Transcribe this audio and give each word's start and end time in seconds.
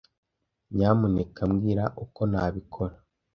Nyamuneka 0.75 1.41
mbwira 1.51 1.83
uko 2.03 2.21
nabikora. 2.31 2.95